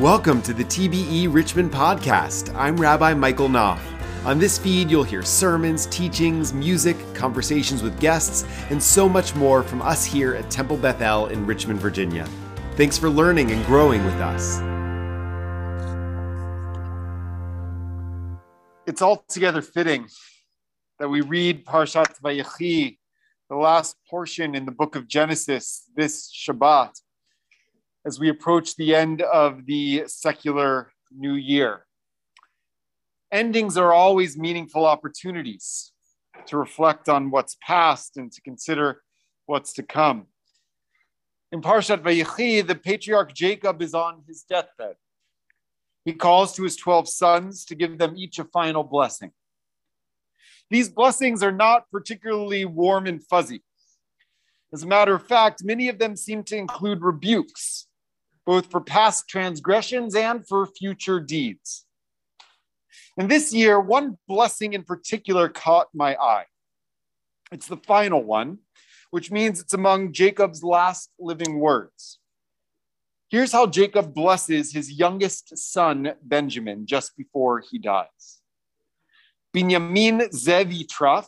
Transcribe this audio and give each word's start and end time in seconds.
Welcome 0.00 0.40
to 0.42 0.54
the 0.54 0.64
TBE 0.64 1.30
Richmond 1.30 1.70
podcast. 1.70 2.54
I'm 2.56 2.74
Rabbi 2.74 3.12
Michael 3.12 3.50
Knopf. 3.50 3.82
On 4.24 4.38
this 4.38 4.56
feed, 4.56 4.90
you'll 4.90 5.04
hear 5.04 5.22
sermons, 5.22 5.84
teachings, 5.84 6.54
music, 6.54 6.96
conversations 7.14 7.82
with 7.82 8.00
guests, 8.00 8.46
and 8.70 8.82
so 8.82 9.10
much 9.10 9.34
more 9.34 9.62
from 9.62 9.82
us 9.82 10.02
here 10.02 10.34
at 10.34 10.50
Temple 10.50 10.78
Beth 10.78 11.02
El 11.02 11.26
in 11.26 11.44
Richmond, 11.44 11.80
Virginia. 11.80 12.26
Thanks 12.76 12.96
for 12.96 13.10
learning 13.10 13.50
and 13.50 13.62
growing 13.66 14.02
with 14.06 14.14
us. 14.14 14.60
It's 18.86 19.02
altogether 19.02 19.60
fitting 19.60 20.08
that 20.98 21.10
we 21.10 21.20
read 21.20 21.66
Parshat 21.66 22.18
Vayechi, 22.22 22.96
the 23.50 23.56
last 23.56 23.96
portion 24.08 24.54
in 24.54 24.64
the 24.64 24.72
book 24.72 24.96
of 24.96 25.06
Genesis, 25.06 25.82
this 25.94 26.32
Shabbat, 26.32 26.98
as 28.06 28.18
we 28.18 28.28
approach 28.28 28.76
the 28.76 28.94
end 28.94 29.22
of 29.22 29.66
the 29.66 30.04
secular 30.06 30.92
new 31.10 31.34
year 31.34 31.86
endings 33.32 33.76
are 33.76 33.92
always 33.92 34.36
meaningful 34.36 34.84
opportunities 34.84 35.92
to 36.46 36.56
reflect 36.56 37.08
on 37.08 37.30
what's 37.30 37.56
past 37.62 38.16
and 38.16 38.32
to 38.32 38.40
consider 38.42 39.02
what's 39.46 39.72
to 39.74 39.82
come. 39.82 40.26
In 41.52 41.60
Parshat 41.60 42.02
Vayechi, 42.02 42.66
the 42.66 42.74
patriarch 42.74 43.34
Jacob 43.34 43.82
is 43.82 43.94
on 43.94 44.22
his 44.26 44.42
deathbed. 44.42 44.94
He 46.04 46.12
calls 46.12 46.54
to 46.54 46.62
his 46.62 46.76
12 46.76 47.08
sons 47.08 47.64
to 47.66 47.74
give 47.74 47.98
them 47.98 48.14
each 48.16 48.38
a 48.38 48.44
final 48.44 48.84
blessing. 48.84 49.32
These 50.70 50.88
blessings 50.88 51.42
are 51.42 51.52
not 51.52 51.90
particularly 51.90 52.64
warm 52.64 53.06
and 53.06 53.22
fuzzy. 53.22 53.62
As 54.72 54.84
a 54.84 54.86
matter 54.86 55.14
of 55.14 55.26
fact, 55.26 55.64
many 55.64 55.88
of 55.88 55.98
them 55.98 56.14
seem 56.14 56.44
to 56.44 56.56
include 56.56 57.02
rebukes, 57.02 57.88
both 58.50 58.68
for 58.68 58.80
past 58.80 59.28
transgressions 59.28 60.16
and 60.16 60.44
for 60.44 60.66
future 60.66 61.20
deeds. 61.20 61.86
And 63.16 63.30
this 63.30 63.54
year, 63.54 63.78
one 63.78 64.18
blessing 64.26 64.72
in 64.72 64.82
particular 64.82 65.48
caught 65.48 65.86
my 65.94 66.16
eye. 66.16 66.46
It's 67.52 67.68
the 67.68 67.76
final 67.76 68.24
one, 68.24 68.58
which 69.12 69.30
means 69.30 69.60
it's 69.60 69.72
among 69.72 70.12
Jacob's 70.12 70.64
last 70.64 71.12
living 71.20 71.60
words. 71.60 72.18
Here's 73.28 73.52
how 73.52 73.68
Jacob 73.68 74.12
blesses 74.12 74.72
his 74.72 74.90
youngest 74.90 75.56
son, 75.56 76.14
Benjamin, 76.20 76.86
just 76.86 77.16
before 77.16 77.60
he 77.60 77.78
dies. 77.78 78.40
Binyamin 79.54 80.28
zev 80.34 80.76
yitraf, 80.76 81.26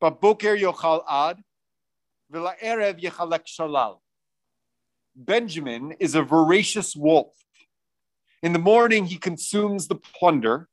baboker 0.00 0.56
yochal 0.58 1.04
ad, 1.06 1.36
v'la'erev 2.32 2.98
yechalek 2.98 3.44
shalal. 3.44 3.98
Benjamin 5.16 5.94
is 6.00 6.14
a 6.14 6.22
voracious 6.22 6.96
wolf. 6.96 7.34
In 8.42 8.52
the 8.52 8.58
morning, 8.58 9.06
he 9.06 9.16
consumes 9.16 9.86
the 9.86 9.94
plunder, 9.94 10.68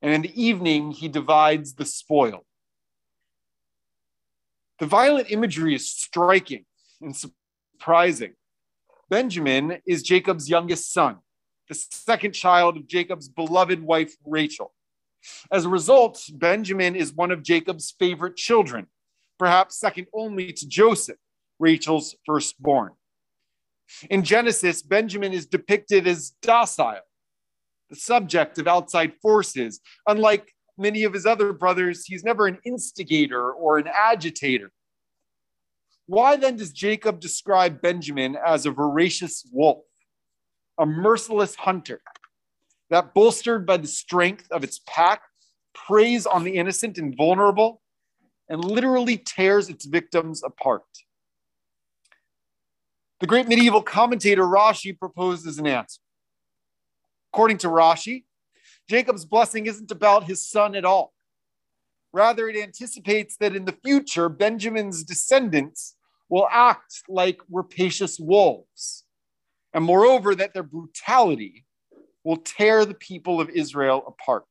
and 0.00 0.12
in 0.12 0.22
the 0.22 0.42
evening 0.42 0.92
he 0.92 1.08
divides 1.08 1.74
the 1.74 1.84
spoil. 1.84 2.46
The 4.78 4.86
violent 4.86 5.30
imagery 5.30 5.74
is 5.74 5.90
striking 5.90 6.64
and 7.02 7.14
surprising. 7.14 8.34
Benjamin 9.10 9.82
is 9.86 10.02
Jacob's 10.02 10.48
youngest 10.48 10.92
son, 10.92 11.18
the 11.68 11.74
second 11.74 12.32
child 12.32 12.76
of 12.76 12.86
Jacob's 12.86 13.28
beloved 13.28 13.82
wife 13.82 14.14
Rachel. 14.24 14.72
As 15.52 15.64
a 15.64 15.68
result, 15.68 16.24
Benjamin 16.32 16.94
is 16.96 17.12
one 17.12 17.30
of 17.30 17.42
Jacob's 17.42 17.94
favorite 17.98 18.36
children, 18.36 18.86
perhaps 19.38 19.78
second 19.78 20.06
only 20.14 20.52
to 20.52 20.66
Joseph, 20.66 21.18
Rachel's 21.58 22.14
firstborn. 22.24 22.92
In 24.08 24.22
Genesis, 24.22 24.82
Benjamin 24.82 25.32
is 25.32 25.46
depicted 25.46 26.06
as 26.06 26.30
docile, 26.42 27.00
the 27.88 27.96
subject 27.96 28.58
of 28.58 28.66
outside 28.66 29.12
forces. 29.20 29.80
Unlike 30.06 30.54
many 30.78 31.04
of 31.04 31.12
his 31.12 31.26
other 31.26 31.52
brothers, 31.52 32.06
he's 32.06 32.24
never 32.24 32.46
an 32.46 32.58
instigator 32.64 33.52
or 33.52 33.78
an 33.78 33.88
agitator. 33.88 34.72
Why 36.06 36.36
then 36.36 36.56
does 36.56 36.72
Jacob 36.72 37.20
describe 37.20 37.80
Benjamin 37.80 38.36
as 38.44 38.66
a 38.66 38.72
voracious 38.72 39.46
wolf, 39.52 39.84
a 40.78 40.86
merciless 40.86 41.54
hunter 41.54 42.00
that, 42.88 43.14
bolstered 43.14 43.64
by 43.64 43.76
the 43.76 43.86
strength 43.86 44.50
of 44.50 44.64
its 44.64 44.80
pack, 44.86 45.22
preys 45.72 46.26
on 46.26 46.42
the 46.42 46.56
innocent 46.56 46.98
and 46.98 47.16
vulnerable 47.16 47.80
and 48.48 48.64
literally 48.64 49.16
tears 49.18 49.68
its 49.68 49.84
victims 49.84 50.42
apart? 50.42 50.82
The 53.20 53.26
great 53.26 53.48
medieval 53.48 53.82
commentator 53.82 54.44
Rashi 54.44 54.98
proposes 54.98 55.58
an 55.58 55.66
answer. 55.66 56.00
According 57.32 57.58
to 57.58 57.68
Rashi, 57.68 58.24
Jacob's 58.88 59.26
blessing 59.26 59.66
isn't 59.66 59.90
about 59.90 60.24
his 60.24 60.44
son 60.44 60.74
at 60.74 60.86
all. 60.86 61.12
Rather, 62.12 62.48
it 62.48 62.56
anticipates 62.56 63.36
that 63.36 63.54
in 63.54 63.66
the 63.66 63.76
future, 63.84 64.28
Benjamin's 64.28 65.04
descendants 65.04 65.96
will 66.30 66.48
act 66.50 67.02
like 67.08 67.40
rapacious 67.50 68.18
wolves. 68.18 69.04
And 69.74 69.84
moreover, 69.84 70.34
that 70.34 70.54
their 70.54 70.62
brutality 70.62 71.66
will 72.24 72.38
tear 72.38 72.84
the 72.84 72.94
people 72.94 73.40
of 73.40 73.50
Israel 73.50 74.02
apart. 74.06 74.46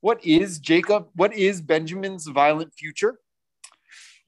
What 0.00 0.24
is 0.24 0.58
Jacob? 0.60 1.08
What 1.14 1.34
is 1.34 1.60
Benjamin's 1.60 2.28
violent 2.28 2.72
future? 2.72 3.18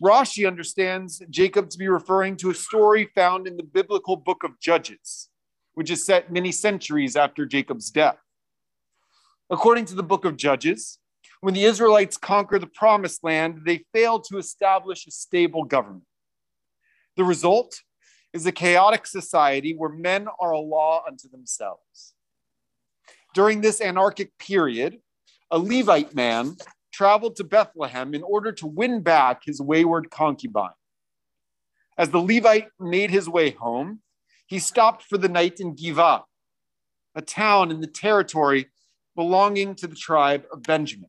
Rashi 0.02 0.46
understands 0.46 1.22
Jacob 1.28 1.68
to 1.70 1.78
be 1.78 1.88
referring 1.88 2.36
to 2.38 2.50
a 2.50 2.54
story 2.54 3.10
found 3.14 3.46
in 3.46 3.56
the 3.56 3.62
biblical 3.62 4.16
book 4.16 4.44
of 4.44 4.58
Judges 4.60 5.30
which 5.74 5.90
is 5.90 6.04
set 6.04 6.32
many 6.32 6.52
centuries 6.52 7.16
after 7.16 7.46
Jacob's 7.46 7.90
death. 7.90 8.18
According 9.48 9.86
to 9.86 9.94
the 9.94 10.02
book 10.02 10.24
of 10.24 10.36
Judges, 10.36 10.98
when 11.40 11.54
the 11.54 11.64
Israelites 11.64 12.16
conquer 12.16 12.58
the 12.58 12.66
promised 12.66 13.24
land, 13.24 13.62
they 13.64 13.84
fail 13.92 14.20
to 14.20 14.38
establish 14.38 15.06
a 15.06 15.10
stable 15.10 15.64
government. 15.64 16.04
The 17.16 17.24
result 17.24 17.80
is 18.32 18.46
a 18.46 18.52
chaotic 18.52 19.06
society 19.06 19.74
where 19.74 19.90
men 19.90 20.28
are 20.38 20.52
a 20.52 20.60
law 20.60 21.02
unto 21.06 21.28
themselves. 21.28 22.14
During 23.34 23.60
this 23.60 23.80
anarchic 23.80 24.36
period, 24.38 24.98
a 25.50 25.58
Levite 25.58 26.14
man 26.14 26.56
traveled 27.00 27.34
to 27.34 27.44
Bethlehem 27.44 28.12
in 28.12 28.22
order 28.22 28.52
to 28.52 28.66
win 28.66 29.00
back 29.00 29.44
his 29.46 29.58
wayward 29.58 30.10
concubine. 30.10 30.76
As 31.96 32.10
the 32.10 32.20
Levite 32.20 32.68
made 32.78 33.10
his 33.10 33.26
way 33.26 33.52
home, 33.52 34.00
he 34.46 34.58
stopped 34.58 35.04
for 35.04 35.16
the 35.16 35.26
night 35.26 35.60
in 35.60 35.74
Giva, 35.74 36.24
a 37.14 37.22
town 37.22 37.70
in 37.70 37.80
the 37.80 37.86
territory 37.86 38.66
belonging 39.16 39.74
to 39.76 39.86
the 39.86 39.96
tribe 39.96 40.44
of 40.52 40.62
Benjamin. 40.62 41.08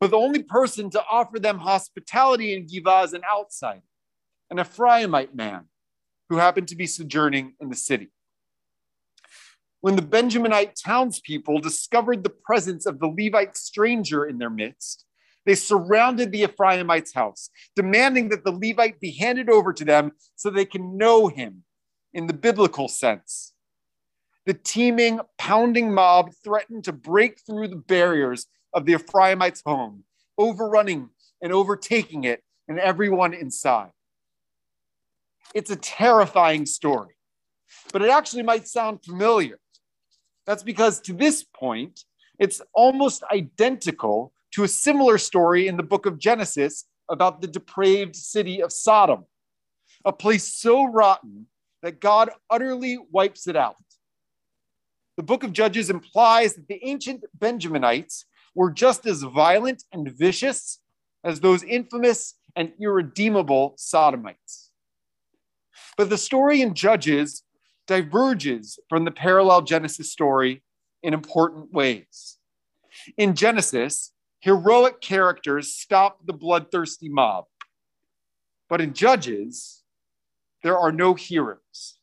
But 0.00 0.10
the 0.10 0.18
only 0.18 0.42
person 0.42 0.90
to 0.90 1.02
offer 1.10 1.38
them 1.38 1.60
hospitality 1.60 2.52
in 2.52 2.66
Giva 2.66 3.00
is 3.06 3.14
an 3.14 3.22
outsider, 3.24 3.88
an 4.50 4.58
Ephraimite 4.58 5.34
man 5.34 5.68
who 6.28 6.36
happened 6.36 6.68
to 6.68 6.76
be 6.76 6.86
sojourning 6.86 7.54
in 7.58 7.70
the 7.70 7.74
city. 7.74 8.10
When 9.80 9.94
the 9.94 10.02
Benjaminite 10.02 10.74
townspeople 10.74 11.60
discovered 11.60 12.24
the 12.24 12.30
presence 12.30 12.84
of 12.84 12.98
the 12.98 13.06
Levite 13.06 13.56
stranger 13.56 14.24
in 14.24 14.38
their 14.38 14.50
midst, 14.50 15.04
they 15.46 15.54
surrounded 15.54 16.32
the 16.32 16.42
Ephraimite's 16.42 17.14
house, 17.14 17.50
demanding 17.76 18.28
that 18.30 18.44
the 18.44 18.52
Levite 18.52 19.00
be 19.00 19.12
handed 19.12 19.48
over 19.48 19.72
to 19.72 19.84
them 19.84 20.12
so 20.34 20.50
they 20.50 20.64
can 20.64 20.96
know 20.96 21.28
him 21.28 21.62
in 22.12 22.26
the 22.26 22.34
biblical 22.34 22.88
sense. 22.88 23.54
The 24.46 24.54
teeming, 24.54 25.20
pounding 25.38 25.94
mob 25.94 26.32
threatened 26.42 26.84
to 26.84 26.92
break 26.92 27.40
through 27.46 27.68
the 27.68 27.76
barriers 27.76 28.46
of 28.74 28.84
the 28.84 28.94
Ephraimites' 28.94 29.62
home, 29.64 30.04
overrunning 30.36 31.10
and 31.40 31.52
overtaking 31.52 32.24
it 32.24 32.42
and 32.66 32.78
everyone 32.78 33.32
inside. 33.32 33.92
It's 35.54 35.70
a 35.70 35.76
terrifying 35.76 36.66
story, 36.66 37.14
but 37.92 38.02
it 38.02 38.10
actually 38.10 38.42
might 38.42 38.66
sound 38.66 39.04
familiar. 39.04 39.58
That's 40.48 40.62
because 40.62 40.98
to 41.02 41.12
this 41.12 41.44
point, 41.44 42.04
it's 42.38 42.62
almost 42.72 43.22
identical 43.30 44.32
to 44.54 44.64
a 44.64 44.68
similar 44.68 45.18
story 45.18 45.68
in 45.68 45.76
the 45.76 45.82
book 45.82 46.06
of 46.06 46.18
Genesis 46.18 46.86
about 47.10 47.42
the 47.42 47.46
depraved 47.46 48.16
city 48.16 48.62
of 48.62 48.72
Sodom, 48.72 49.26
a 50.06 50.12
place 50.12 50.54
so 50.54 50.86
rotten 50.86 51.48
that 51.82 52.00
God 52.00 52.30
utterly 52.48 52.98
wipes 53.12 53.46
it 53.46 53.56
out. 53.56 53.76
The 55.18 55.22
book 55.22 55.44
of 55.44 55.52
Judges 55.52 55.90
implies 55.90 56.54
that 56.54 56.66
the 56.66 56.80
ancient 56.82 57.24
Benjaminites 57.38 58.24
were 58.54 58.70
just 58.70 59.04
as 59.04 59.22
violent 59.24 59.84
and 59.92 60.10
vicious 60.10 60.80
as 61.24 61.40
those 61.40 61.62
infamous 61.62 62.36
and 62.56 62.72
irredeemable 62.80 63.74
Sodomites. 63.76 64.70
But 65.98 66.08
the 66.08 66.16
story 66.16 66.62
in 66.62 66.72
Judges 66.72 67.42
diverges 67.88 68.78
from 68.88 69.04
the 69.04 69.10
parallel 69.10 69.62
Genesis 69.62 70.12
story 70.12 70.62
in 71.02 71.14
important 71.14 71.72
ways. 71.72 72.38
In 73.16 73.34
Genesis, 73.34 74.12
heroic 74.40 75.00
characters 75.00 75.74
stop 75.74 76.18
the 76.24 76.32
bloodthirsty 76.32 77.08
mob. 77.08 77.46
But 78.68 78.80
in 78.80 78.92
Judges, 78.92 79.82
there 80.62 80.78
are 80.78 80.92
no 80.92 81.14
heroes. 81.14 81.98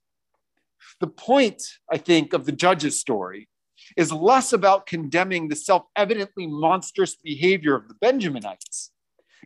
The 1.00 1.08
point, 1.08 1.62
I 1.92 1.98
think, 1.98 2.34
of 2.34 2.46
the 2.46 2.52
judge's 2.52 3.00
story 3.00 3.50
is 3.98 4.12
less 4.12 4.54
about 4.54 4.88
condemning 4.88 5.48
the 5.48 5.56
self 5.56 5.84
evidently 5.96 6.48
monstrous 6.48 7.16
behavior 7.16 7.76
of 7.76 7.88
the 7.88 7.96
Benjaminites 7.96 8.90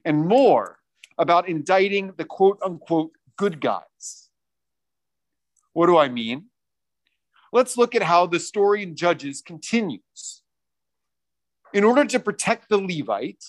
and 0.06 0.28
more 0.28 0.78
about 1.18 1.50
indicting 1.50 2.14
the 2.18 2.26
quote 2.26 2.60
unquote 2.64 3.12
good 3.36 3.60
guys. 3.60 4.29
What 5.80 5.88
do 5.88 5.98
I 5.98 6.10
mean? 6.10 6.48
Let's 7.54 7.78
look 7.78 7.96
at 7.96 8.02
how 8.04 8.26
the 8.26 8.42
story 8.42 8.84
in 8.84 8.98
Judges 8.98 9.42
continues. 9.42 10.42
In 11.74 11.86
order 11.86 12.04
to 12.04 12.20
protect 12.20 12.68
the 12.68 12.80
Levite, 12.80 13.46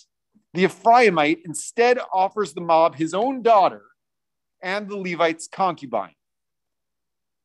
the 0.55 0.62
Ephraimite 0.62 1.41
instead 1.44 1.99
offers 2.15 2.53
the 2.53 2.61
mob 2.61 2.94
his 2.94 3.15
own 3.15 3.43
daughter 3.43 3.82
and 4.62 4.88
the 4.88 4.97
Levite's 4.97 5.49
concubine. 5.49 6.15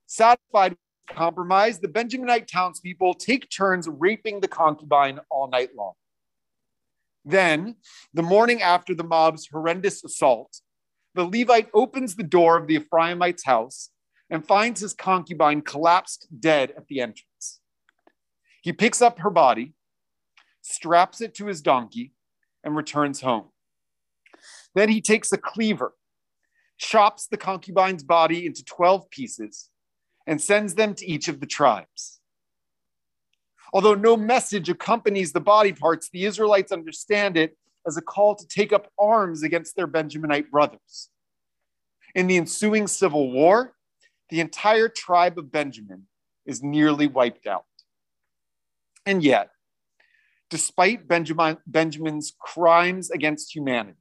Satisfied 0.06 0.74
with 0.74 1.18
compromise, 1.18 1.80
the 1.80 1.88
Benjaminite 1.88 2.46
townspeople 2.46 3.16
take 3.16 3.50
turns 3.50 3.88
raping 3.90 4.40
the 4.40 4.48
concubine 4.48 5.20
all 5.32 5.50
night 5.50 5.70
long. 5.76 5.94
Then, 7.26 7.78
the 8.14 8.22
morning 8.22 8.62
after 8.62 8.94
the 8.94 9.04
mob's 9.04 9.48
horrendous 9.48 10.04
assault, 10.04 10.62
the 11.16 11.26
Levite 11.26 11.70
opens 11.74 12.14
the 12.14 12.22
door 12.22 12.56
of 12.56 12.68
the 12.68 12.78
Ephraimite's 12.78 13.46
house 13.46 13.90
and 14.30 14.45
finds 14.45 14.81
his 14.81 14.94
concubine 14.94 15.62
collapsed 15.62 16.27
dead 16.39 16.72
at 16.75 16.88
the 16.88 17.00
entrance. 17.00 17.60
He 18.62 18.74
picks 18.74 19.01
up 19.01 19.19
her 19.19 19.30
body, 19.30 19.74
straps 20.62 21.22
it 21.22 21.36
to 21.36 21.45
his 21.45 21.62
donkey, 21.62 22.13
and 22.63 22.75
returns 22.75 23.22
home. 23.22 23.50
Then 24.74 24.89
he 24.89 25.01
takes 25.01 25.31
a 25.31 25.38
cleaver, 25.38 25.94
chops 26.77 27.27
the 27.27 27.38
concubine's 27.38 28.04
body 28.04 28.45
into 28.45 28.66
12 28.66 29.10
pieces, 29.10 29.69
and 30.25 30.42
sends 30.42 30.74
them 30.74 30.95
to 30.95 31.06
each 31.06 31.27
of 31.27 31.39
the 31.39 31.45
tribes. 31.45 32.19
Although 33.72 33.95
no 33.95 34.18
message 34.18 34.69
accompanies 34.69 35.31
the 35.31 35.39
body 35.39 35.74
parts, 35.74 36.10
the 36.10 36.25
Israelites 36.25 36.72
understand 36.72 37.38
it 37.38 37.57
as 37.86 37.98
a 37.98 38.01
call 38.01 38.36
to 38.36 38.48
take 38.48 38.74
up 38.74 38.92
arms 38.98 39.44
against 39.44 39.75
their 39.75 39.88
Benjaminite 39.88 40.50
brothers. 40.50 41.10
In 42.16 42.27
the 42.27 42.38
ensuing 42.38 42.88
civil 42.88 43.31
war, 43.31 43.75
the 44.30 44.39
entire 44.39 44.89
tribe 44.89 45.38
of 45.38 45.51
Benjamin 45.51 46.07
is 46.45 46.63
nearly 46.63 47.07
wiped 47.07 47.48
out. 47.48 47.66
And 49.06 49.24
yet, 49.24 49.50
despite 50.50 51.07
Benjamin, 51.07 51.57
Benjamin's 51.68 52.33
crimes 52.39 53.12
against 53.12 53.56
humanity, 53.56 54.00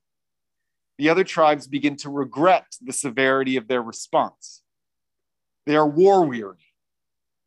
the 0.98 1.08
other 1.08 1.24
tribes 1.24 1.66
begin 1.66 1.96
to 1.96 2.10
regret 2.10 2.66
the 2.80 2.92
severity 2.92 3.56
of 3.56 3.68
their 3.68 3.82
response. 3.82 4.62
They 5.66 5.76
are 5.76 5.86
war 5.86 6.24
weary, 6.24 6.72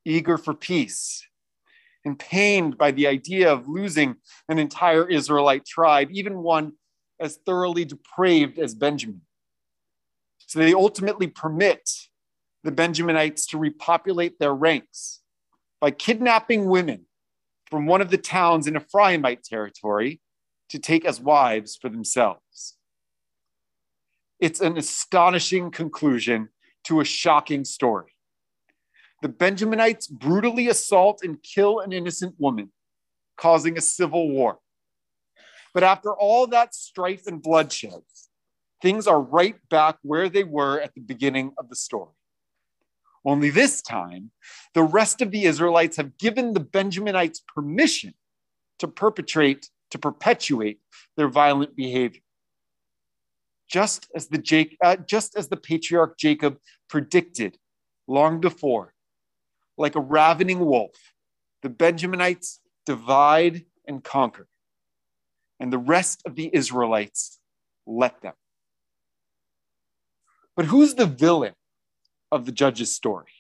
eager 0.06 0.38
for 0.38 0.54
peace, 0.54 1.26
and 2.04 2.20
pained 2.20 2.78
by 2.78 2.92
the 2.92 3.08
idea 3.08 3.52
of 3.52 3.68
losing 3.68 4.16
an 4.50 4.60
entire 4.60 5.08
Israelite 5.08 5.66
tribe, 5.66 6.10
even 6.12 6.40
one 6.44 6.74
as 7.20 7.40
thoroughly 7.46 7.86
depraved 7.86 8.60
as 8.60 8.76
Benjamin. 8.76 9.22
So 10.46 10.60
they 10.60 10.74
ultimately 10.74 11.28
permit 11.28 11.90
the 12.64 12.72
Benjaminites 12.72 13.48
to 13.50 13.58
repopulate 13.58 14.40
their 14.40 14.54
ranks 14.54 15.22
by 15.80 15.92
kidnapping 15.92 16.66
women 16.66 17.06
from 17.70 17.86
one 17.86 18.02
of 18.02 18.10
the 18.10 18.18
towns 18.18 18.68
in 18.68 18.74
Ephraimite 18.74 19.44
territory 19.44 20.22
to 20.70 20.80
take 20.80 21.06
as 21.06 21.20
wives 21.20 21.76
for 21.76 21.90
themselves. 21.90 22.78
It's 24.40 24.62
an 24.62 24.78
astonishing 24.78 25.72
conclusion 25.72 26.50
to 26.86 27.00
a 27.00 27.06
shocking 27.06 27.66
story. 27.66 28.14
The 29.22 29.30
Benjaminites 29.30 30.10
brutally 30.10 30.68
assault 30.68 31.22
and 31.24 31.42
kill 31.42 31.80
an 31.80 31.92
innocent 31.92 32.36
woman, 32.38 32.72
causing 33.36 33.78
a 33.78 33.82
civil 33.82 34.30
war. 34.30 34.60
But 35.74 35.84
after 35.84 36.14
all 36.14 36.48
that 36.48 36.76
strife 36.76 37.28
and 37.28 37.42
bloodshed, 37.42 38.02
things 38.82 39.08
are 39.08 39.22
right 39.22 39.58
back 39.70 39.98
where 40.02 40.30
they 40.30 40.44
were 40.44 40.80
at 40.80 40.94
the 40.94 41.02
beginning 41.02 41.54
of 41.58 41.70
the 41.70 41.76
story. 41.76 42.17
Only 43.28 43.50
this 43.50 43.82
time, 43.82 44.32
the 44.74 44.84
rest 44.84 45.22
of 45.22 45.32
the 45.32 45.44
Israelites 45.44 45.98
have 45.98 46.18
given 46.18 46.54
the 46.54 46.62
Benjaminites 46.62 47.42
permission 47.46 48.14
to 48.80 48.88
perpetrate, 48.88 49.70
to 49.92 50.00
perpetuate 50.00 50.80
their 51.18 51.28
violent 51.28 51.76
behavior. 51.76 52.22
Just 53.70 54.08
as 54.16 54.28
the, 54.28 54.38
Jake, 54.38 54.78
uh, 54.82 54.96
just 54.96 55.36
as 55.36 55.50
the 55.50 55.58
patriarch 55.58 56.18
Jacob 56.18 56.58
predicted 56.88 57.58
long 58.08 58.40
before, 58.40 58.94
like 59.78 59.98
a 59.98 60.00
ravening 60.00 60.62
wolf, 60.62 60.96
the 61.64 61.70
Benjaminites 61.70 62.60
divide 62.86 63.66
and 63.86 64.06
conquer, 64.06 64.48
and 65.60 65.74
the 65.74 65.78
rest 65.78 66.22
of 66.26 66.36
the 66.36 66.50
Israelites 66.56 67.40
let 67.86 68.22
them. 68.22 68.36
But 70.56 70.68
who's 70.68 70.94
the 70.94 71.06
villain 71.06 71.56
of 72.32 72.46
the 72.46 72.52
judge's 72.52 72.94
story? 72.94 73.32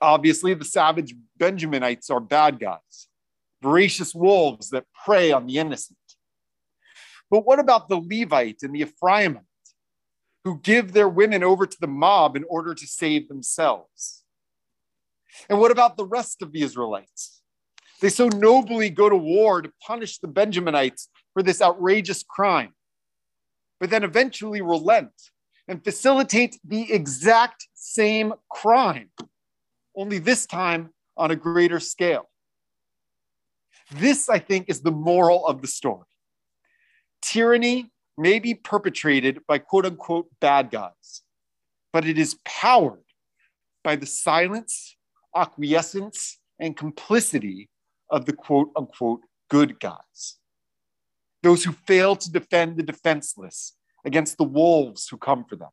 Obviously, 0.00 0.54
the 0.54 0.64
savage 0.64 1.14
Benjaminites 1.38 2.10
are 2.10 2.20
bad 2.20 2.58
guys, 2.58 3.08
voracious 3.62 4.14
wolves 4.14 4.70
that 4.70 4.84
prey 5.04 5.32
on 5.32 5.46
the 5.46 5.58
innocent. 5.58 5.98
But 7.30 7.46
what 7.46 7.58
about 7.58 7.88
the 7.88 7.96
Levite 7.96 8.62
and 8.62 8.74
the 8.74 8.84
Ephraimite 8.84 9.40
who 10.44 10.60
give 10.60 10.92
their 10.92 11.08
women 11.08 11.42
over 11.42 11.66
to 11.66 11.76
the 11.80 11.86
mob 11.86 12.36
in 12.36 12.44
order 12.48 12.74
to 12.74 12.86
save 12.86 13.28
themselves? 13.28 14.24
And 15.48 15.58
what 15.58 15.70
about 15.70 15.96
the 15.96 16.06
rest 16.06 16.42
of 16.42 16.52
the 16.52 16.62
Israelites? 16.62 17.42
They 18.00 18.10
so 18.10 18.28
nobly 18.28 18.90
go 18.90 19.08
to 19.08 19.16
war 19.16 19.62
to 19.62 19.72
punish 19.84 20.18
the 20.18 20.28
Benjaminites 20.28 21.08
for 21.32 21.42
this 21.42 21.62
outrageous 21.62 22.22
crime, 22.22 22.74
but 23.80 23.90
then 23.90 24.04
eventually 24.04 24.60
relent 24.60 25.12
and 25.68 25.82
facilitate 25.82 26.58
the 26.64 26.92
exact 26.92 27.68
same 27.74 28.34
crime, 28.50 29.10
only 29.96 30.18
this 30.18 30.46
time 30.46 30.90
on 31.16 31.30
a 31.30 31.36
greater 31.36 31.80
scale. 31.80 32.28
This, 33.92 34.28
I 34.28 34.38
think, 34.38 34.68
is 34.68 34.80
the 34.80 34.90
moral 34.90 35.46
of 35.46 35.62
the 35.62 35.68
story. 35.68 36.06
Tyranny 37.22 37.90
may 38.18 38.38
be 38.38 38.54
perpetrated 38.54 39.40
by 39.46 39.58
quote 39.58 39.86
unquote 39.86 40.28
bad 40.40 40.70
guys, 40.70 41.22
but 41.92 42.06
it 42.06 42.18
is 42.18 42.38
powered 42.44 43.00
by 43.82 43.96
the 43.96 44.06
silence 44.06 44.96
acquiescence, 45.34 46.38
and 46.58 46.76
complicity 46.76 47.68
of 48.10 48.26
the 48.26 48.32
quote 48.32 48.70
unquote 48.76 49.20
good 49.50 49.80
guys. 49.80 50.38
Those 51.42 51.64
who 51.64 51.72
fail 51.72 52.16
to 52.16 52.30
defend 52.30 52.76
the 52.76 52.82
defenseless 52.82 53.74
against 54.04 54.38
the 54.38 54.44
wolves 54.44 55.08
who 55.08 55.16
come 55.16 55.44
for 55.44 55.56
them, 55.56 55.70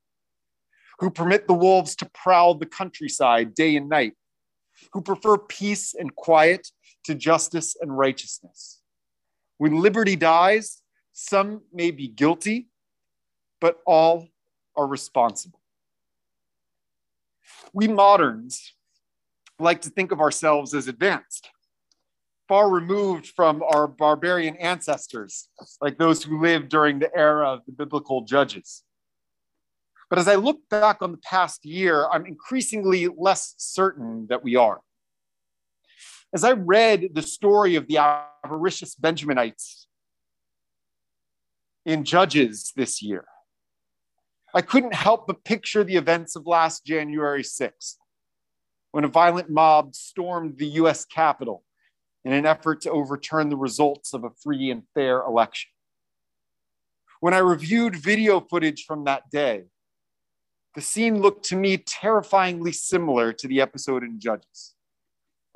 who 1.00 1.10
permit 1.10 1.48
the 1.48 1.54
wolves 1.54 1.96
to 1.98 2.10
prowl 2.14 2.56
the 2.56 2.66
countryside 2.66 3.54
day 3.54 3.76
and 3.76 3.90
night, 3.90 4.14
who 4.94 5.02
prefer 5.02 5.38
peace 5.38 5.94
and 5.94 6.16
quiet 6.16 6.70
to 7.04 7.16
justice 7.16 7.76
and 7.82 7.98
righteousness. 7.98 8.82
When 9.58 9.82
liberty 9.82 10.16
dies, 10.16 10.82
some 11.14 11.62
may 11.74 11.92
be 11.92 12.08
guilty, 12.08 12.68
but 13.60 13.80
all 13.86 14.28
are 14.76 14.88
responsible. 14.88 15.60
We 17.74 17.88
moderns 17.88 18.74
like 19.60 19.82
to 19.82 19.90
think 19.90 20.12
of 20.12 20.20
ourselves 20.20 20.74
as 20.74 20.88
advanced, 20.88 21.50
far 22.52 22.70
removed 22.70 23.28
from 23.28 23.64
our 23.64 23.88
barbarian 23.88 24.58
ancestors, 24.58 25.48
like 25.80 25.98
those 25.98 26.22
who 26.22 26.42
lived 26.42 26.68
during 26.68 27.00
the 27.00 27.10
era 27.18 27.50
of 27.50 27.62
the 27.66 27.72
biblical 27.72 28.26
judges. 28.26 28.84
But 30.10 30.20
as 30.20 30.28
I 30.28 30.36
look 30.36 30.60
back 30.70 31.02
on 31.02 31.14
the 31.14 31.18
past 31.20 31.64
year, 31.64 32.10
I'm 32.12 32.26
increasingly 32.26 33.08
less 33.08 33.56
certain 33.58 34.28
that 34.28 34.44
we 34.44 34.58
are. 34.58 34.82
As 36.34 36.44
I 36.44 36.52
read 36.52 37.12
the 37.14 37.22
story 37.22 37.78
of 37.78 37.88
the 37.88 38.00
avaricious 38.44 38.96
Benjaminites 38.96 39.86
in 41.86 42.04
Judges 42.04 42.74
this 42.76 43.02
year, 43.02 43.24
I 44.54 44.60
couldn't 44.60 44.94
help 44.94 45.26
but 45.26 45.46
picture 45.46 45.86
the 45.86 45.96
events 45.96 46.36
of 46.36 46.46
last 46.46 46.86
January 46.86 47.44
6th 47.44 47.96
when 48.92 49.06
a 49.06 49.08
violent 49.08 49.50
mob 49.50 49.96
stormed 49.96 50.58
the 50.58 50.68
US 50.82 51.06
Capitol 51.06 51.64
in 52.24 52.34
an 52.34 52.46
effort 52.46 52.82
to 52.82 52.92
overturn 52.92 53.50
the 53.50 53.58
results 53.58 54.14
of 54.14 54.24
a 54.24 54.30
free 54.30 54.70
and 54.72 54.84
fair 54.94 55.22
election. 55.22 55.72
When 57.20 57.34
I 57.34 57.40
reviewed 57.40 57.96
video 57.96 58.40
footage 58.40 58.86
from 58.86 59.06
that 59.06 59.30
day, 59.32 59.66
the 60.76 60.82
scene 60.82 61.22
looked 61.22 61.46
to 61.46 61.56
me 61.56 61.78
terrifyingly 61.78 62.72
similar 62.72 63.34
to 63.34 63.48
the 63.48 63.62
episode 63.62 64.04
in 64.04 64.20
Judges. 64.20 64.74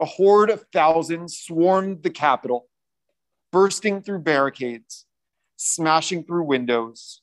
A 0.01 0.05
horde 0.05 0.49
of 0.49 0.65
thousands 0.73 1.37
swarmed 1.37 2.03
the 2.03 2.09
Capitol, 2.09 2.67
bursting 3.51 4.01
through 4.01 4.19
barricades, 4.19 5.05
smashing 5.55 6.23
through 6.23 6.43
windows, 6.43 7.21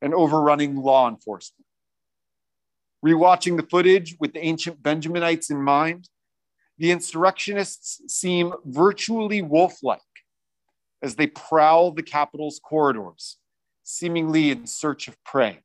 and 0.00 0.14
overrunning 0.14 0.76
law 0.76 1.08
enforcement. 1.08 1.66
Rewatching 3.04 3.56
the 3.56 3.66
footage 3.66 4.16
with 4.18 4.32
the 4.32 4.44
ancient 4.44 4.82
Benjaminites 4.82 5.50
in 5.50 5.62
mind, 5.62 6.08
the 6.78 6.90
insurrectionists 6.90 8.00
seem 8.08 8.52
virtually 8.64 9.42
wolf 9.42 9.78
like 9.82 10.00
as 11.02 11.14
they 11.14 11.26
prowl 11.26 11.90
the 11.90 12.02
Capitol's 12.02 12.60
corridors, 12.62 13.36
seemingly 13.82 14.50
in 14.50 14.66
search 14.66 15.08
of 15.08 15.22
prey, 15.24 15.60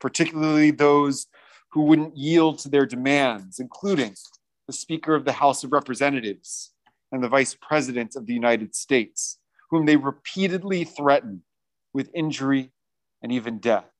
particularly 0.00 0.70
those 0.70 1.26
who 1.72 1.82
wouldn't 1.82 2.16
yield 2.16 2.58
to 2.58 2.68
their 2.68 2.86
demands, 2.86 3.60
including 3.60 4.14
the 4.66 4.72
Speaker 4.72 5.14
of 5.14 5.24
the 5.24 5.32
House 5.32 5.62
of 5.62 5.72
Representatives 5.72 6.72
and 7.12 7.22
the 7.22 7.28
Vice 7.28 7.56
President 7.60 8.16
of 8.16 8.26
the 8.26 8.34
United 8.34 8.74
States, 8.74 9.38
whom 9.70 9.86
they 9.86 9.96
repeatedly 9.96 10.84
threatened 10.84 11.42
with 11.92 12.10
injury 12.14 12.72
and 13.22 13.32
even 13.32 13.58
death. 13.58 13.90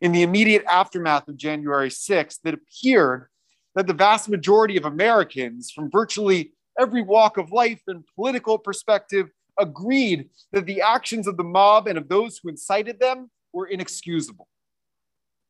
In 0.00 0.12
the 0.12 0.22
immediate 0.22 0.64
aftermath 0.68 1.28
of 1.28 1.36
January 1.36 1.90
6th, 1.90 2.38
it 2.44 2.54
appeared 2.54 3.28
that 3.74 3.86
the 3.86 3.94
vast 3.94 4.28
majority 4.28 4.76
of 4.76 4.84
Americans 4.84 5.70
from 5.70 5.90
virtually 5.90 6.52
every 6.78 7.02
walk 7.02 7.36
of 7.38 7.52
life 7.52 7.82
and 7.86 8.04
political 8.14 8.58
perspective 8.58 9.28
agreed 9.58 10.28
that 10.52 10.66
the 10.66 10.80
actions 10.80 11.26
of 11.26 11.36
the 11.36 11.44
mob 11.44 11.86
and 11.86 11.98
of 11.98 12.08
those 12.08 12.38
who 12.38 12.48
incited 12.48 12.98
them 12.98 13.30
were 13.52 13.66
inexcusable. 13.66 14.48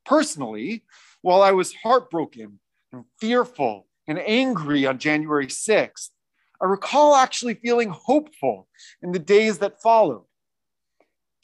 Personally, 0.04 0.84
while 1.22 1.42
I 1.42 1.52
was 1.52 1.74
heartbroken 1.74 2.60
and 2.92 3.04
fearful 3.18 3.86
and 4.06 4.18
angry 4.18 4.86
on 4.86 4.98
January 4.98 5.46
6th, 5.46 6.10
I 6.60 6.66
recall 6.66 7.16
actually 7.16 7.54
feeling 7.54 7.90
hopeful 7.90 8.68
in 9.02 9.12
the 9.12 9.18
days 9.18 9.58
that 9.58 9.80
followed. 9.82 10.24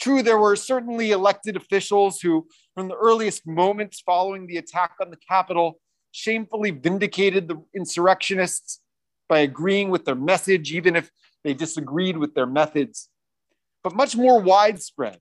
True, 0.00 0.22
there 0.22 0.38
were 0.38 0.56
certainly 0.56 1.10
elected 1.10 1.56
officials 1.56 2.20
who, 2.20 2.46
from 2.74 2.88
the 2.88 2.96
earliest 2.96 3.46
moments 3.46 4.00
following 4.00 4.46
the 4.46 4.56
attack 4.56 4.92
on 5.00 5.10
the 5.10 5.18
Capitol, 5.28 5.78
shamefully 6.12 6.70
vindicated 6.70 7.48
the 7.48 7.62
insurrectionists 7.74 8.80
by 9.28 9.38
agreeing 9.38 9.90
with 9.90 10.04
their 10.04 10.14
message, 10.14 10.72
even 10.72 10.96
if 10.96 11.10
they 11.44 11.54
disagreed 11.54 12.16
with 12.16 12.34
their 12.34 12.46
methods. 12.46 13.08
But 13.82 13.94
much 13.94 14.16
more 14.16 14.40
widespread 14.40 15.20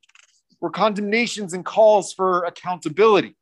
were 0.59 0.69
condemnations 0.69 1.53
and 1.53 1.63
calls 1.63 2.13
for 2.13 2.43
accountability, 2.43 3.35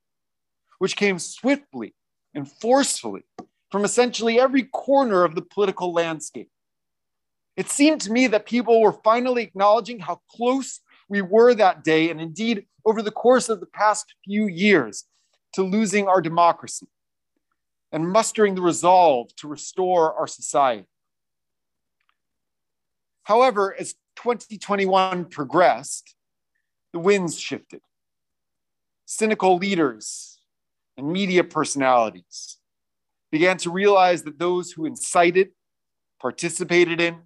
which 0.80 0.96
came 0.96 1.20
swiftly 1.20 1.96
and 2.34 2.50
forcefully 2.50 3.24
from 3.72 3.84
essentially 3.84 4.40
every 4.40 4.64
corner 4.64 5.24
of 5.24 5.36
the 5.36 5.42
political 5.42 5.94
landscape. 5.94 6.50
It 7.56 7.70
seemed 7.70 8.02
to 8.02 8.12
me 8.12 8.28
that 8.28 8.46
people 8.46 8.82
were 8.82 8.94
finally 9.04 9.44
acknowledging 9.44 10.00
how 10.00 10.22
close 10.30 10.82
we 11.10 11.22
were 11.22 11.56
that 11.56 11.84
day, 11.84 12.12
and 12.12 12.22
indeed 12.22 12.68
over 12.86 13.02
the 13.02 13.12
course 13.12 13.50
of 13.50 13.60
the 13.60 13.66
past 13.66 14.14
few 14.24 14.46
years, 14.48 15.06
to 15.54 15.64
losing 15.64 16.08
our 16.08 16.22
democracy 16.22 16.88
and 17.92 18.10
mustering 18.10 18.56
the 18.56 18.62
resolve 18.62 19.36
to 19.38 19.48
restore 19.48 20.14
our 20.14 20.28
society. 20.28 20.88
However, 23.24 23.76
as 23.78 23.94
2021 24.18 25.26
progressed, 25.26 26.16
the 26.94 27.00
winds 27.00 27.40
shifted. 27.40 27.82
Cynical 29.06 29.58
leaders 29.58 30.40
and 30.98 31.12
media 31.12 31.44
personalities 31.44 32.58
began 33.32 33.58
to 33.58 33.70
realize 33.70 34.24
that 34.24 34.40
those 34.40 34.72
who 34.72 34.86
incited, 34.86 35.50
participated 36.20 37.00
in, 37.02 37.22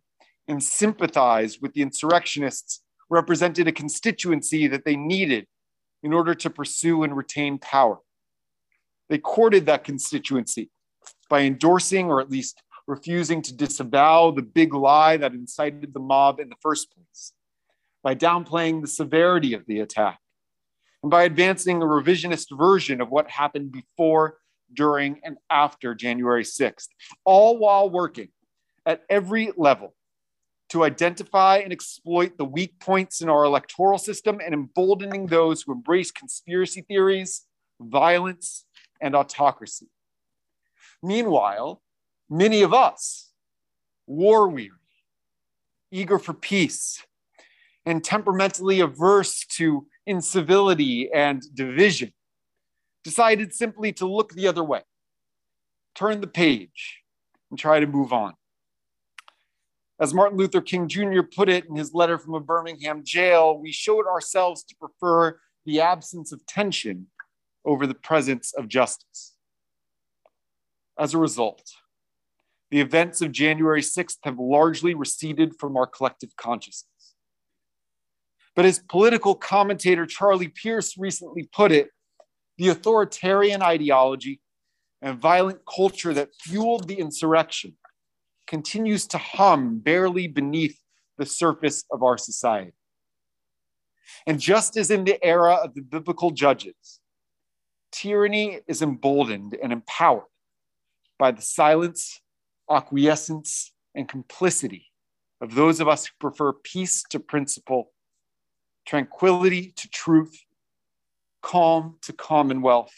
and 0.47 0.63
sympathized 0.63 1.59
with 1.61 1.73
the 1.73 1.81
insurrectionists 1.81 2.81
represented 3.09 3.67
a 3.67 3.71
constituency 3.71 4.67
that 4.67 4.85
they 4.85 4.95
needed 4.95 5.45
in 6.03 6.13
order 6.13 6.33
to 6.33 6.49
pursue 6.49 7.03
and 7.03 7.15
retain 7.15 7.57
power. 7.57 7.99
They 9.11 9.17
courted 9.17 9.65
that 9.65 9.83
constituency 9.83 10.69
by 11.29 11.41
endorsing 11.41 12.07
or 12.07 12.21
at 12.21 12.31
least 12.31 12.63
refusing 12.87 13.41
to 13.41 13.53
disavow 13.53 14.31
the 14.31 14.41
big 14.41 14.73
lie 14.73 15.17
that 15.17 15.33
incited 15.33 15.93
the 15.93 15.99
mob 15.99 16.39
in 16.39 16.47
the 16.47 16.55
first 16.61 16.95
place, 16.95 17.33
by 18.03 18.15
downplaying 18.15 18.79
the 18.79 18.87
severity 18.87 19.53
of 19.53 19.65
the 19.65 19.81
attack, 19.81 20.19
and 21.03 21.11
by 21.11 21.23
advancing 21.23 21.81
a 21.81 21.85
revisionist 21.85 22.57
version 22.57 23.01
of 23.01 23.09
what 23.09 23.29
happened 23.29 23.73
before, 23.73 24.37
during, 24.73 25.19
and 25.25 25.35
after 25.49 25.93
January 25.93 26.43
6th, 26.43 26.87
all 27.25 27.57
while 27.57 27.89
working 27.89 28.29
at 28.85 29.03
every 29.09 29.51
level 29.57 29.93
to 30.69 30.85
identify 30.85 31.57
and 31.57 31.73
exploit 31.73 32.37
the 32.37 32.45
weak 32.45 32.79
points 32.79 33.19
in 33.19 33.27
our 33.27 33.43
electoral 33.43 33.97
system 33.97 34.39
and 34.39 34.53
emboldening 34.53 35.25
those 35.27 35.63
who 35.63 35.73
embrace 35.73 36.11
conspiracy 36.11 36.81
theories, 36.87 37.45
violence, 37.81 38.65
and 39.01 39.15
autocracy. 39.15 39.87
Meanwhile, 41.03 41.81
many 42.29 42.61
of 42.61 42.73
us, 42.73 43.31
war 44.07 44.47
weary, 44.47 44.69
eager 45.91 46.19
for 46.19 46.33
peace, 46.33 47.03
and 47.85 48.03
temperamentally 48.03 48.79
averse 48.79 49.45
to 49.57 49.87
incivility 50.05 51.11
and 51.11 51.41
division, 51.53 52.13
decided 53.03 53.53
simply 53.53 53.91
to 53.93 54.05
look 54.05 54.33
the 54.33 54.47
other 54.47 54.63
way, 54.63 54.81
turn 55.95 56.21
the 56.21 56.27
page, 56.27 57.01
and 57.49 57.59
try 57.59 57.79
to 57.79 57.87
move 57.87 58.13
on. 58.13 58.33
As 59.99 60.13
Martin 60.13 60.37
Luther 60.37 60.61
King 60.61 60.87
Jr. 60.87 61.21
put 61.21 61.49
it 61.49 61.65
in 61.65 61.75
his 61.75 61.93
letter 61.93 62.17
from 62.17 62.33
a 62.33 62.39
Birmingham 62.39 63.03
jail, 63.03 63.59
we 63.59 63.71
showed 63.71 64.07
ourselves 64.07 64.63
to 64.63 64.75
prefer 64.75 65.39
the 65.65 65.81
absence 65.81 66.31
of 66.31 66.45
tension 66.45 67.07
over 67.65 67.85
the 67.85 67.93
presence 67.93 68.53
of 68.53 68.67
justice. 68.67 69.35
As 70.97 71.13
a 71.13 71.17
result, 71.17 71.63
the 72.69 72.79
events 72.79 73.21
of 73.21 73.31
January 73.31 73.81
6th 73.81 74.17
have 74.23 74.39
largely 74.39 74.93
receded 74.93 75.59
from 75.59 75.75
our 75.75 75.87
collective 75.87 76.35
consciousness. 76.37 77.15
But 78.55 78.65
as 78.65 78.79
political 78.79 79.35
commentator 79.35 80.05
Charlie 80.05 80.47
Pierce 80.47 80.97
recently 80.97 81.49
put 81.53 81.71
it, 81.71 81.89
the 82.57 82.69
authoritarian 82.69 83.61
ideology 83.61 84.41
and 85.01 85.19
violent 85.19 85.59
culture 85.65 86.13
that 86.13 86.29
fueled 86.41 86.87
the 86.87 86.99
insurrection 86.99 87.75
continues 88.47 89.07
to 89.07 89.17
hum 89.17 89.79
barely 89.79 90.27
beneath 90.27 90.77
the 91.17 91.25
surface 91.25 91.83
of 91.91 92.03
our 92.03 92.17
society. 92.17 92.73
And 94.27 94.39
just 94.39 94.77
as 94.77 94.91
in 94.91 95.03
the 95.03 95.23
era 95.23 95.55
of 95.55 95.73
the 95.73 95.81
biblical 95.81 96.31
judges, 96.31 97.00
tyranny 97.91 98.59
is 98.67 98.81
emboldened 98.81 99.57
and 99.61 99.71
empowered 99.71 100.23
by 101.19 101.31
the 101.31 101.41
silence, 101.41 102.21
acquiescence, 102.69 103.73
and 103.93 104.07
complicity 104.07 104.87
of 105.41 105.55
those 105.55 105.79
of 105.79 105.87
us 105.87 106.05
who 106.05 106.13
prefer 106.19 106.53
peace 106.53 107.03
to 107.09 107.19
principle, 107.19 107.91
tranquility 108.85 109.73
to 109.75 109.89
truth, 109.89 110.37
calm 111.41 111.97
to 112.03 112.13
commonwealth, 112.13 112.93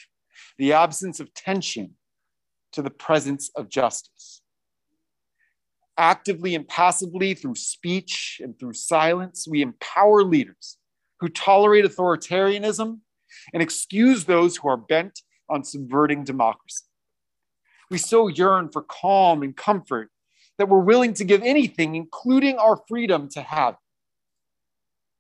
the 0.58 0.74
absence 0.74 1.20
of 1.20 1.34
tension 1.34 1.96
to 2.74 2.82
the 2.82 2.90
presence 2.90 3.50
of 3.56 3.70
justice. 3.70 4.42
Actively 5.98 6.56
and 6.56 6.68
passively, 6.68 7.34
through 7.34 7.56
speech 7.56 8.42
and 8.44 8.58
through 8.58 8.74
silence, 8.74 9.48
we 9.50 9.62
empower 9.62 10.24
leaders 10.24 10.78
who 11.20 11.30
tolerate 11.30 11.86
authoritarianism 11.86 13.00
and 13.54 13.62
excuse 13.62 14.26
those 14.26 14.58
who 14.58 14.68
are 14.68 14.78
bent 14.78 15.22
on 15.50 15.64
subverting 15.64 16.24
democracy. 16.24 16.86
We 17.90 17.98
so 17.98 18.28
yearn 18.28 18.70
for 18.70 18.82
calm 18.82 19.44
and 19.44 19.56
comfort 19.56 20.10
that 20.58 20.70
we're 20.70 20.80
willing 20.80 21.14
to 21.16 21.24
give 21.24 21.42
anything, 21.44 21.96
including 21.96 22.58
our 22.58 22.80
freedom, 22.88 23.30
to 23.30 23.42
have. 23.42 23.76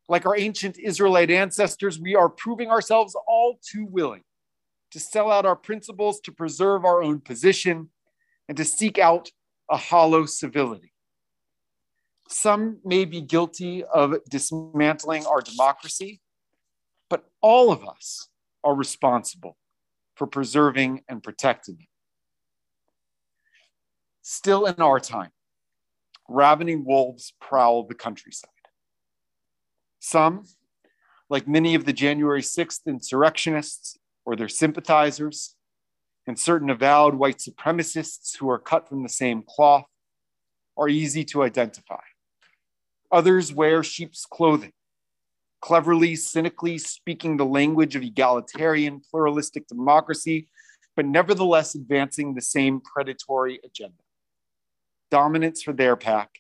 Like 0.10 0.26
our 0.26 0.38
ancient 0.38 0.78
Israelite 0.80 1.32
ancestors, 1.32 2.00
we 2.00 2.16
are 2.16 2.30
proving 2.30 2.70
ourselves 2.70 3.16
all 3.28 3.60
too 3.64 3.86
willing 3.86 4.24
to 4.92 5.00
sell 5.00 5.32
out 5.32 5.46
our 5.46 5.56
principles 5.56 6.20
to 6.22 6.32
preserve 6.32 6.86
our 6.86 7.02
own 7.02 7.20
position 7.20 7.90
and 8.48 8.58
to 8.58 8.66
seek 8.66 9.00
out 9.00 9.32
a 9.70 9.78
hollow 9.78 10.26
civility. 10.26 10.94
Some 12.30 12.80
may 12.84 13.06
be 13.06 13.22
guilty 13.22 13.84
of 13.84 14.16
dismantling 14.30 15.26
our 15.26 15.42
democracy, 15.42 16.22
but 17.14 17.30
all 17.42 17.72
of 17.72 17.88
us 17.88 18.30
are 18.64 18.74
responsible 18.74 19.56
for 20.16 20.26
preserving 20.26 21.04
and 21.08 21.22
protecting 21.22 21.78
it. 21.80 21.88
Still 24.24 24.66
in 24.66 24.82
our 24.82 25.00
time, 25.00 25.30
ravening 26.28 26.84
wolves 26.84 27.32
prowl 27.40 27.84
the 27.84 27.94
countryside. 27.94 28.50
Some, 30.00 30.46
like 31.30 31.48
many 31.48 31.76
of 31.76 31.86
the 31.86 31.94
January 31.94 32.42
6th 32.42 32.88
insurrectionists 32.88 33.96
or 34.26 34.36
their 34.36 34.50
sympathizers, 34.50 35.56
and 36.26 36.40
certain 36.40 36.72
avowed 36.72 37.14
white 37.14 37.38
supremacists 37.38 38.38
who 38.38 38.50
are 38.50 38.58
cut 38.58 38.90
from 38.90 39.04
the 39.04 39.10
same 39.10 39.44
cloth, 39.48 39.86
are 40.76 40.90
easy 40.90 41.24
to 41.26 41.44
identify. 41.44 42.02
Others 43.12 43.54
wear 43.54 43.84
sheep's 43.84 44.26
clothing, 44.26 44.74
cleverly, 45.64 46.14
cynically 46.14 46.78
speaking 46.78 47.38
the 47.38 47.46
language 47.46 47.96
of 47.96 48.04
egalitarian, 48.04 49.00
pluralistic 49.00 49.66
democracy, 49.66 50.50
but 50.94 51.06
nevertheless 51.06 51.74
advancing 51.74 52.34
the 52.34 52.42
same 52.42 52.82
predatory 52.82 53.62
agenda 53.64 53.96
dominance 55.10 55.62
for 55.62 55.72
their 55.72 55.96
pack 55.96 56.40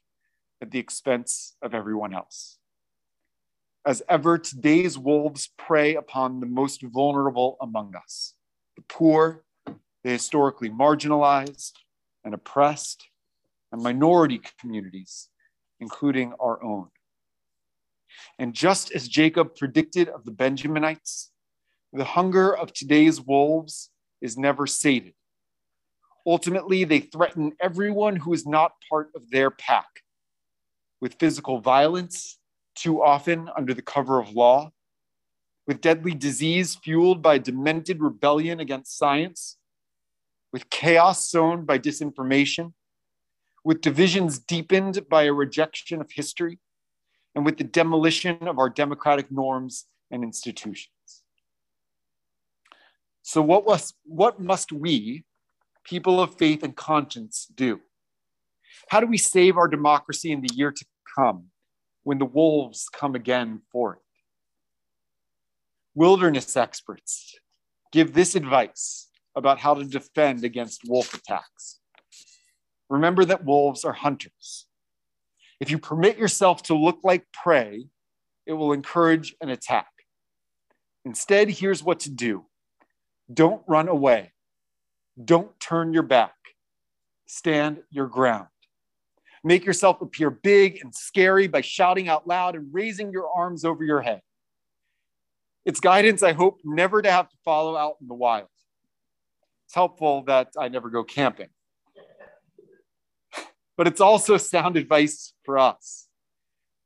at 0.61 0.71
the 0.71 0.79
expense 0.79 1.55
of 1.61 1.73
everyone 1.73 2.13
else. 2.13 2.57
As 3.85 4.01
ever, 4.09 4.37
today's 4.37 4.97
wolves 4.97 5.51
prey 5.57 5.95
upon 5.95 6.41
the 6.41 6.45
most 6.45 6.81
vulnerable 6.81 7.55
among 7.61 7.95
us 7.95 8.33
the 8.75 8.83
poor, 8.89 9.43
the 10.03 10.09
historically 10.09 10.69
marginalized 10.69 11.73
and 12.25 12.33
oppressed, 12.33 13.07
and 13.71 13.81
minority 13.81 14.41
communities, 14.59 15.29
including 15.79 16.33
our 16.41 16.61
own. 16.61 16.89
And 18.39 18.53
just 18.53 18.91
as 18.91 19.07
Jacob 19.07 19.55
predicted 19.55 20.09
of 20.09 20.25
the 20.25 20.31
Benjaminites, 20.31 21.29
the 21.91 22.03
hunger 22.03 22.55
of 22.55 22.73
today's 22.73 23.21
wolves 23.21 23.89
is 24.21 24.37
never 24.37 24.65
sated. 24.65 25.13
Ultimately, 26.25 26.83
they 26.85 26.99
threaten 26.99 27.51
everyone 27.59 28.15
who 28.15 28.33
is 28.33 28.45
not 28.45 28.73
part 28.89 29.11
of 29.15 29.29
their 29.29 29.51
pack 29.51 29.87
with 31.01 31.15
physical 31.19 31.59
violence, 31.59 32.39
too 32.75 33.03
often 33.03 33.49
under 33.57 33.73
the 33.73 33.81
cover 33.81 34.19
of 34.19 34.31
law, 34.31 34.71
with 35.67 35.81
deadly 35.81 36.13
disease 36.13 36.75
fueled 36.75 37.21
by 37.21 37.37
demented 37.37 38.01
rebellion 38.01 38.59
against 38.59 38.97
science, 38.97 39.57
with 40.51 40.69
chaos 40.69 41.29
sown 41.29 41.65
by 41.65 41.77
disinformation, 41.77 42.73
with 43.65 43.81
divisions 43.81 44.39
deepened 44.39 45.07
by 45.09 45.23
a 45.23 45.33
rejection 45.33 46.01
of 46.01 46.11
history, 46.11 46.59
and 47.35 47.45
with 47.45 47.57
the 47.57 47.63
demolition 47.63 48.37
of 48.47 48.59
our 48.59 48.69
democratic 48.69 49.31
norms 49.31 49.85
and 50.11 50.23
institutions. 50.23 50.89
So, 53.23 53.41
what, 53.41 53.65
was, 53.65 53.93
what 54.03 54.39
must 54.39 54.71
we, 54.71 55.23
people 55.83 56.19
of 56.19 56.37
faith 56.37 56.63
and 56.63 56.75
conscience, 56.75 57.47
do? 57.53 57.79
How 58.89 58.99
do 58.99 59.07
we 59.07 59.17
save 59.17 59.57
our 59.57 59.67
democracy 59.67 60.31
in 60.31 60.41
the 60.41 60.53
year 60.53 60.71
to 60.71 60.85
come 61.17 61.45
when 62.03 62.17
the 62.17 62.25
wolves 62.25 62.89
come 62.89 63.15
again 63.15 63.61
for 63.71 63.93
it? 63.93 63.99
Wilderness 65.95 66.57
experts 66.57 67.35
give 67.91 68.13
this 68.13 68.35
advice 68.35 69.09
about 69.35 69.59
how 69.59 69.73
to 69.73 69.85
defend 69.85 70.43
against 70.43 70.81
wolf 70.85 71.13
attacks. 71.13 71.79
Remember 72.89 73.23
that 73.25 73.45
wolves 73.45 73.85
are 73.85 73.93
hunters. 73.93 74.67
If 75.63 75.71
you 75.71 75.77
permit 75.77 76.17
yourself 76.17 76.61
to 76.63 76.75
look 76.75 76.99
like 77.05 77.25
prey, 77.31 77.87
it 78.45 78.51
will 78.51 78.73
encourage 78.73 79.33
an 79.39 79.47
attack. 79.47 79.87
Instead, 81.05 81.49
here's 81.49 81.81
what 81.81 82.01
to 82.01 82.09
do 82.09 82.43
don't 83.33 83.61
run 83.65 83.87
away, 83.87 84.33
don't 85.23 85.57
turn 85.61 85.93
your 85.93 86.03
back, 86.03 86.35
stand 87.27 87.81
your 87.89 88.07
ground. 88.07 88.49
Make 89.41 89.63
yourself 89.63 90.01
appear 90.01 90.29
big 90.29 90.79
and 90.83 90.93
scary 90.93 91.47
by 91.47 91.61
shouting 91.61 92.09
out 92.09 92.27
loud 92.27 92.57
and 92.57 92.67
raising 92.73 93.13
your 93.13 93.29
arms 93.29 93.63
over 93.63 93.85
your 93.85 94.01
head. 94.01 94.19
It's 95.63 95.79
guidance 95.79 96.23
I 96.23 96.33
hope 96.33 96.59
never 96.65 97.01
to 97.01 97.09
have 97.09 97.29
to 97.29 97.37
follow 97.45 97.77
out 97.77 97.95
in 98.01 98.09
the 98.09 98.15
wild. 98.15 98.49
It's 99.63 99.75
helpful 99.75 100.23
that 100.23 100.49
I 100.59 100.67
never 100.67 100.89
go 100.89 101.05
camping. 101.05 101.52
But 103.77 103.87
it's 103.87 104.01
also 104.01 104.37
sound 104.37 104.77
advice 104.77 105.33
for 105.43 105.57
us 105.57 106.07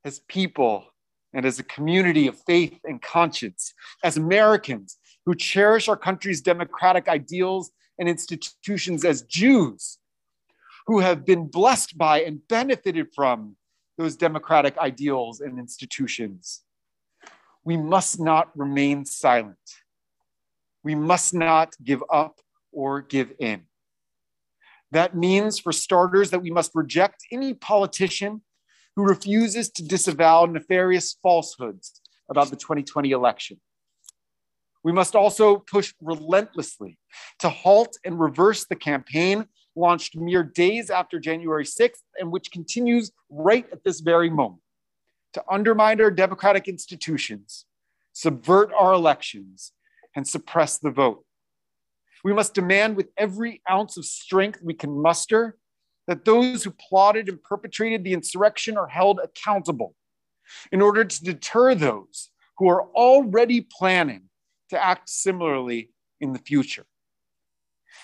as 0.05 0.19
people 0.27 0.85
and 1.33 1.45
as 1.45 1.59
a 1.59 1.63
community 1.63 2.27
of 2.27 2.39
faith 2.45 2.79
and 2.85 3.01
conscience, 3.01 3.73
as 4.03 4.17
Americans 4.17 4.97
who 5.25 5.35
cherish 5.35 5.89
our 5.89 5.97
country's 5.97 6.41
democratic 6.41 7.09
ideals 7.09 7.71
and 7.99 8.07
institutions, 8.07 9.03
as 9.03 9.23
Jews 9.23 9.97
who 10.87 10.99
have 10.99 11.25
been 11.25 11.47
blessed 11.47 11.97
by 11.97 12.21
and 12.21 12.47
benefited 12.47 13.07
from 13.13 13.57
those 13.97 14.15
democratic 14.15 14.77
ideals 14.77 15.41
and 15.41 15.59
institutions. 15.59 16.63
We 17.65 17.75
must 17.75 18.19
not 18.19 18.49
remain 18.55 19.03
silent. 19.03 19.57
We 20.83 20.95
must 20.95 21.33
not 21.33 21.75
give 21.83 22.01
up 22.09 22.39
or 22.71 23.01
give 23.01 23.33
in. 23.39 23.63
That 24.91 25.15
means, 25.15 25.59
for 25.59 25.71
starters, 25.71 26.29
that 26.31 26.41
we 26.41 26.51
must 26.51 26.71
reject 26.73 27.25
any 27.31 27.53
politician 27.53 28.41
who 28.95 29.03
refuses 29.03 29.69
to 29.71 29.83
disavow 29.83 30.45
nefarious 30.45 31.17
falsehoods 31.21 32.01
about 32.29 32.49
the 32.49 32.55
2020 32.55 33.11
election. 33.11 33.59
We 34.83 34.91
must 34.91 35.15
also 35.15 35.57
push 35.57 35.93
relentlessly 36.01 36.97
to 37.39 37.49
halt 37.49 37.97
and 38.05 38.19
reverse 38.19 38.65
the 38.65 38.75
campaign 38.75 39.47
launched 39.75 40.15
mere 40.15 40.43
days 40.43 40.89
after 40.89 41.19
January 41.19 41.65
6th 41.65 42.01
and 42.19 42.31
which 42.31 42.51
continues 42.51 43.11
right 43.29 43.65
at 43.71 43.83
this 43.83 43.99
very 43.99 44.29
moment 44.29 44.61
to 45.33 45.43
undermine 45.49 46.01
our 46.01 46.09
democratic 46.09 46.67
institutions, 46.67 47.65
subvert 48.13 48.71
our 48.73 48.93
elections, 48.93 49.73
and 50.15 50.27
suppress 50.27 50.79
the 50.79 50.89
vote. 50.89 51.26
We 52.27 52.33
must 52.33 52.53
demand 52.53 52.97
with 52.97 53.07
every 53.15 53.61
ounce 53.71 53.95
of 53.95 54.03
strength 54.03 54.59
we 54.61 54.73
can 54.73 55.01
muster 55.01 55.57
that 56.07 56.25
those 56.25 56.61
who 56.61 56.71
plotted 56.71 57.29
and 57.29 57.41
perpetrated 57.41 58.03
the 58.03 58.11
insurrection 58.11 58.75
are 58.75 58.89
held 58.89 59.21
accountable 59.23 59.95
in 60.73 60.81
order 60.81 61.05
to 61.05 61.23
deter 61.23 61.73
those 61.73 62.31
who 62.57 62.67
are 62.67 62.83
already 62.89 63.61
planning 63.61 64.23
to 64.71 64.85
act 64.85 65.09
similarly 65.09 65.93
in 66.19 66.33
the 66.33 66.39
future. 66.39 66.85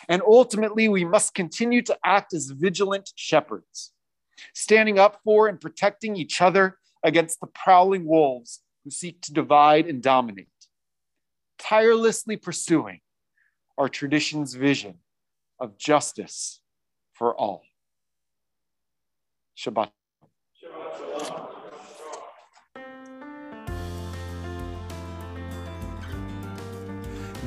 And 0.08 0.22
ultimately, 0.26 0.88
we 0.88 1.04
must 1.04 1.34
continue 1.34 1.82
to 1.82 1.98
act 2.06 2.34
as 2.34 2.46
vigilant 2.50 3.12
shepherds, 3.16 3.92
standing 4.54 5.00
up 5.00 5.20
for 5.26 5.50
and 5.50 5.60
protecting 5.60 6.16
each 6.16 6.42
other 6.42 6.78
against 7.04 7.42
the 7.42 7.48
prowling 7.48 8.06
wolves 8.06 8.62
who 8.86 8.90
seek 8.90 9.20
to 9.24 9.34
divide 9.34 9.86
and 9.86 10.02
dominate, 10.02 10.48
tirelessly 11.60 12.38
pursuing 12.38 13.02
our 13.78 13.90
tradition's 13.90 14.54
vision 14.54 15.00
of 15.60 15.78
justice 15.78 16.62
for 17.14 17.36
all. 17.36 17.64
Shabbat. 19.58 19.90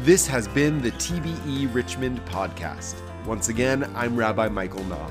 This 0.03 0.27
has 0.29 0.47
been 0.47 0.81
the 0.83 0.93
TBE 0.93 1.75
Richmond 1.75 2.25
podcast. 2.27 2.95
Once 3.27 3.49
again, 3.49 3.91
I'm 3.97 4.17
Rabbi 4.17 4.49
Michael 4.49 4.85
Knopf. 4.85 5.11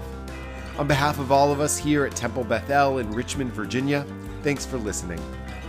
On 0.78 0.88
behalf 0.88 1.20
of 1.20 1.34
all 1.34 1.52
of 1.52 1.60
us 1.60 1.78
here 1.78 2.06
at 2.06 2.16
Temple 2.16 2.46
Beth 2.46 2.70
El 2.70 3.00
in 3.00 3.12
Richmond, 3.12 3.52
Virginia, 3.52 4.06
thanks 4.42 4.66
for 4.66 4.78
listening. 4.78 5.20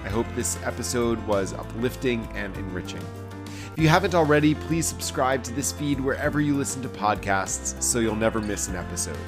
I 0.04 0.08
hope 0.08 0.26
this 0.36 0.62
episode 0.62 1.18
was 1.26 1.52
uplifting 1.54 2.24
and 2.34 2.56
enriching. 2.56 3.04
If 3.76 3.82
you 3.82 3.88
haven't 3.90 4.14
already, 4.14 4.54
please 4.54 4.86
subscribe 4.86 5.44
to 5.44 5.52
this 5.52 5.70
feed 5.70 6.00
wherever 6.00 6.40
you 6.40 6.56
listen 6.56 6.80
to 6.80 6.88
podcasts 6.88 7.82
so 7.82 7.98
you'll 7.98 8.16
never 8.16 8.40
miss 8.40 8.68
an 8.68 8.76
episode. 8.76 9.18